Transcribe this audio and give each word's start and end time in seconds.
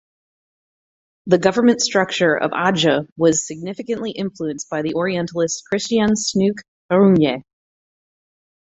The 1.27 1.37
government 1.37 1.79
structure 1.79 2.33
of 2.35 2.49
Atjeh 2.55 3.07
was 3.17 3.45
significantly 3.45 4.09
influenced 4.09 4.67
by 4.67 4.81
the 4.81 4.95
Orientalist 4.95 5.61
Christiaan 5.71 6.15
Snouck 6.15 6.57
Hurgronje. 6.91 7.43